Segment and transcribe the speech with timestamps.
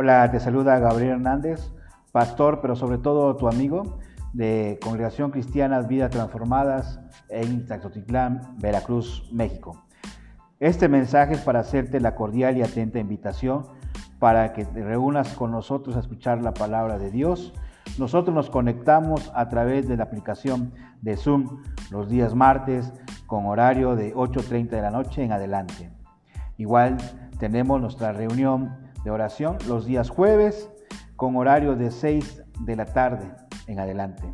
[0.00, 1.72] Hola, te saluda Gabriel Hernández,
[2.12, 3.98] pastor, pero sobre todo tu amigo
[4.32, 9.82] de Congregación Cristiana Vidas Transformadas en Taxotitlán, Veracruz, México.
[10.60, 13.66] Este mensaje es para hacerte la cordial y atenta invitación
[14.20, 17.52] para que te reúnas con nosotros a escuchar la palabra de Dios.
[17.98, 22.92] Nosotros nos conectamos a través de la aplicación de Zoom los días martes
[23.26, 25.90] con horario de 8.30 de la noche en adelante.
[26.56, 26.98] Igual
[27.40, 30.70] tenemos nuestra reunión de oración los días jueves
[31.16, 33.30] con horario de 6 de la tarde
[33.66, 34.24] en adelante.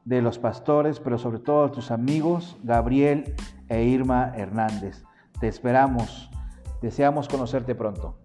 [0.05, 3.35] de los pastores, pero sobre todo tus amigos Gabriel
[3.69, 5.03] e Irma Hernández.
[5.39, 6.29] Te esperamos.
[6.81, 8.17] Deseamos conocerte pronto.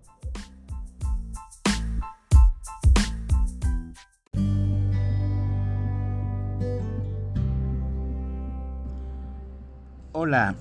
[10.12, 10.55] Hola,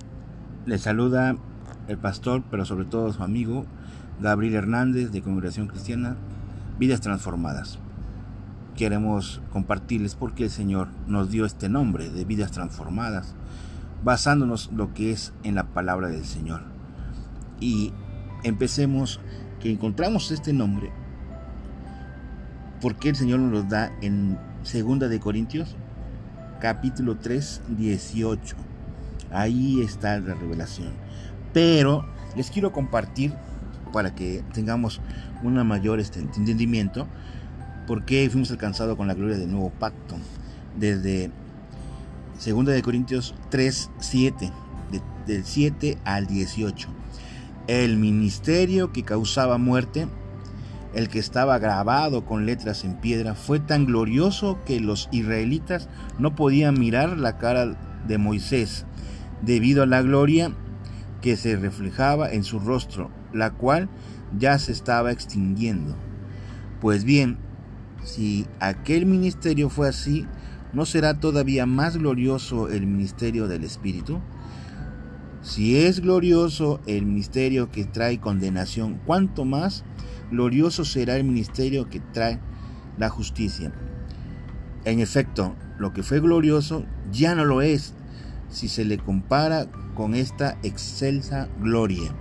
[0.64, 1.36] le saluda
[1.86, 3.66] el pastor, pero sobre todo su amigo
[4.20, 6.16] Gabriel Hernández de Congregación Cristiana
[6.78, 7.78] Vidas Transformadas.
[8.80, 13.34] Queremos compartirles por qué el Señor nos dio este nombre de Vidas Transformadas,
[14.02, 16.62] basándonos lo que es en la palabra del Señor.
[17.60, 17.92] Y
[18.42, 19.20] empecemos
[19.60, 20.90] que encontramos este nombre
[22.80, 25.76] porque el Señor nos lo da en 2 de Corintios
[26.58, 28.56] capítulo 3 18
[29.30, 30.94] Ahí está la revelación.
[31.52, 33.34] Pero les quiero compartir
[33.92, 35.02] para que tengamos
[35.42, 37.06] un mayor este, entendimiento
[37.90, 40.14] por qué fuimos alcanzados con la gloria del nuevo pacto.
[40.78, 41.32] Desde
[42.46, 44.52] 2 de Corintios 3, 7,
[45.26, 46.88] del 7 al 18.
[47.66, 50.06] El ministerio que causaba muerte,
[50.94, 55.88] el que estaba grabado con letras en piedra, fue tan glorioso que los israelitas
[56.20, 57.76] no podían mirar la cara
[58.06, 58.86] de Moisés
[59.42, 60.52] debido a la gloria
[61.22, 63.88] que se reflejaba en su rostro, la cual
[64.38, 65.96] ya se estaba extinguiendo.
[66.80, 67.49] Pues bien,
[68.04, 70.26] si aquel ministerio fue así,
[70.72, 74.20] ¿no será todavía más glorioso el ministerio del Espíritu?
[75.42, 79.84] Si es glorioso el ministerio que trae condenación, ¿cuánto más
[80.30, 82.38] glorioso será el ministerio que trae
[82.98, 83.72] la justicia?
[84.84, 87.94] En efecto, lo que fue glorioso ya no lo es,
[88.48, 92.14] si se le compara con esta excelsa gloria.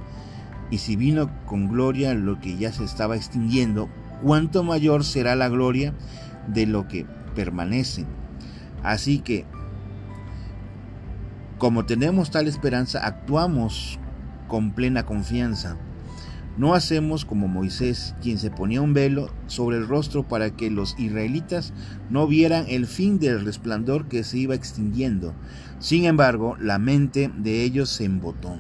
[0.71, 3.89] Y si vino con gloria lo que ya se estaba extinguiendo,
[4.21, 5.93] cuánto mayor será la gloria
[6.47, 8.05] de lo que permanece.
[8.83, 9.45] Así que,
[11.57, 13.99] como tenemos tal esperanza, actuamos
[14.47, 15.77] con plena confianza.
[16.57, 20.97] No hacemos como Moisés, quien se ponía un velo sobre el rostro para que los
[20.99, 21.73] israelitas
[22.09, 25.33] no vieran el fin del resplandor que se iba extinguiendo.
[25.79, 28.57] Sin embargo, la mente de ellos se embotó.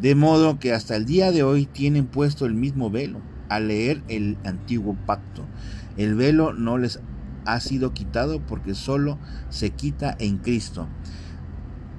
[0.00, 3.20] De modo que hasta el día de hoy tienen puesto el mismo velo
[3.50, 5.44] al leer el antiguo pacto.
[5.98, 7.00] El velo no les
[7.44, 9.18] ha sido quitado porque solo
[9.50, 10.88] se quita en Cristo.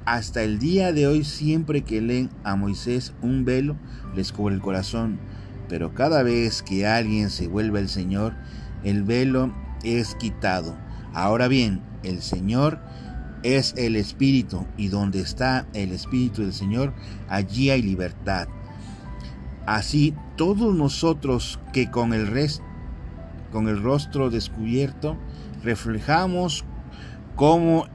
[0.06, 3.76] Hasta el día de hoy, siempre que leen a Moisés un velo,
[4.16, 5.20] les cubre el corazón.
[5.70, 8.34] Pero cada vez que alguien se vuelve el Señor,
[8.84, 9.54] el velo
[9.84, 10.76] es quitado.
[11.14, 12.80] Ahora bien, el Señor
[13.44, 16.94] es el Espíritu, y donde está el Espíritu del Señor,
[17.28, 18.48] allí hay libertad.
[19.66, 22.62] Así todos nosotros que con el rest,
[23.52, 25.18] con el rostro descubierto
[25.64, 26.66] reflejamos
[27.36, 27.86] como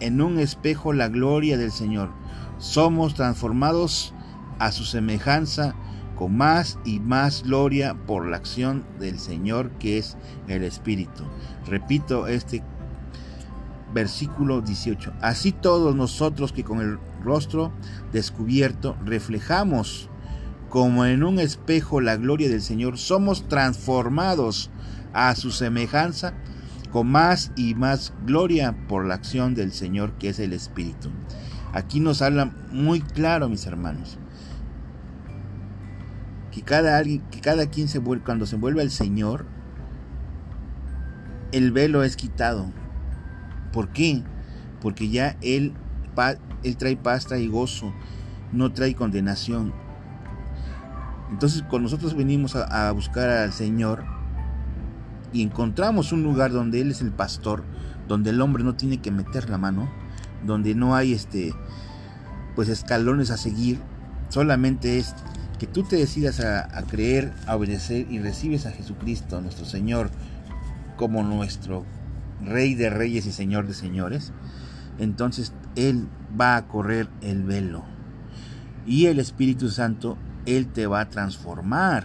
[0.00, 2.10] en un espejo la gloria del Señor,
[2.58, 4.12] somos transformados
[4.58, 5.74] a su semejanza
[6.16, 10.16] con más y más gloria por la acción del Señor que es
[10.48, 11.24] el Espíritu.
[11.66, 12.62] Repito este
[13.92, 15.12] versículo 18.
[15.20, 17.72] Así todos nosotros que con el rostro
[18.12, 20.08] descubierto reflejamos
[20.72, 24.70] como en un espejo la gloria del Señor, somos transformados
[25.12, 26.32] a su semejanza
[26.90, 31.10] con más y más gloria por la acción del Señor que es el Espíritu.
[31.74, 34.16] Aquí nos habla muy claro, mis hermanos,
[36.50, 39.44] que cada, que cada quien se cuando se vuelve al Señor,
[41.52, 42.72] el velo es quitado.
[43.74, 44.22] ¿Por qué?
[44.80, 45.74] Porque ya Él,
[46.62, 47.92] él trae paz, trae gozo,
[48.52, 49.82] no trae condenación.
[51.32, 54.04] Entonces, cuando nosotros venimos a, a buscar al Señor
[55.32, 57.64] y encontramos un lugar donde Él es el pastor,
[58.06, 59.90] donde el hombre no tiene que meter la mano,
[60.44, 61.52] donde no hay este
[62.54, 63.80] pues escalones a seguir,
[64.28, 65.14] solamente es
[65.58, 70.10] que tú te decidas a, creer, a obedecer y recibes a Jesucristo, nuestro Señor,
[70.96, 71.84] como nuestro
[72.44, 74.32] Rey de Reyes y Señor de Señores,
[74.98, 76.08] entonces Él
[76.38, 77.84] va a correr el velo.
[78.86, 82.04] Y el Espíritu Santo, Él te va a transformar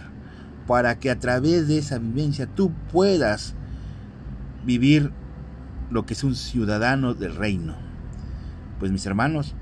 [0.66, 3.54] para que a través de esa vivencia tú puedas
[4.64, 5.12] vivir
[5.90, 7.74] lo que es un ciudadano del reino.
[8.78, 9.54] Pues mis hermanos,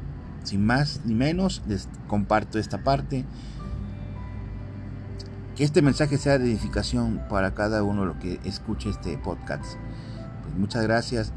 [0.43, 3.25] sin más ni menos, les comparto esta parte.
[5.55, 9.64] Que este mensaje sea de edificación para cada uno lo que escuche este podcast.
[10.43, 11.32] Pues muchas gracias